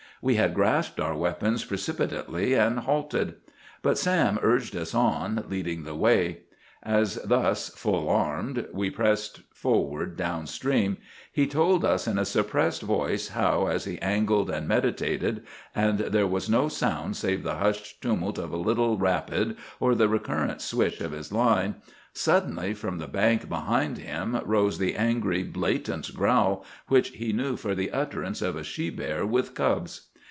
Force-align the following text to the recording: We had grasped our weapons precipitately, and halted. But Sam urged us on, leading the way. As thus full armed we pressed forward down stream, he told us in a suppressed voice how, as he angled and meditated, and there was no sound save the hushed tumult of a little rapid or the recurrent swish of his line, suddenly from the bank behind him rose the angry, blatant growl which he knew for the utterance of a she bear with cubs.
We 0.23 0.35
had 0.35 0.53
grasped 0.53 0.99
our 0.99 1.15
weapons 1.17 1.65
precipitately, 1.65 2.53
and 2.53 2.81
halted. 2.81 3.37
But 3.81 3.97
Sam 3.97 4.37
urged 4.43 4.75
us 4.75 4.93
on, 4.93 5.43
leading 5.49 5.83
the 5.83 5.95
way. 5.95 6.41
As 6.83 7.15
thus 7.23 7.69
full 7.69 8.07
armed 8.07 8.67
we 8.71 8.91
pressed 8.91 9.41
forward 9.51 10.15
down 10.15 10.45
stream, 10.45 10.97
he 11.31 11.47
told 11.47 11.83
us 11.83 12.05
in 12.07 12.19
a 12.19 12.25
suppressed 12.25 12.83
voice 12.83 13.29
how, 13.29 13.65
as 13.65 13.85
he 13.85 13.97
angled 13.99 14.51
and 14.51 14.67
meditated, 14.67 15.43
and 15.73 15.97
there 15.97 16.27
was 16.27 16.47
no 16.47 16.67
sound 16.67 17.15
save 17.17 17.41
the 17.41 17.55
hushed 17.55 17.99
tumult 17.99 18.37
of 18.37 18.51
a 18.51 18.57
little 18.57 18.99
rapid 18.99 19.57
or 19.79 19.95
the 19.95 20.07
recurrent 20.09 20.61
swish 20.61 21.01
of 21.01 21.13
his 21.13 21.31
line, 21.31 21.77
suddenly 22.13 22.75
from 22.75 22.99
the 22.99 23.07
bank 23.07 23.49
behind 23.49 23.97
him 23.97 24.39
rose 24.45 24.77
the 24.77 24.95
angry, 24.95 25.41
blatant 25.41 26.13
growl 26.13 26.63
which 26.89 27.09
he 27.09 27.33
knew 27.33 27.55
for 27.55 27.73
the 27.73 27.89
utterance 27.89 28.43
of 28.43 28.55
a 28.55 28.63
she 28.63 28.91
bear 28.91 29.25
with 29.25 29.55
cubs. 29.55 30.09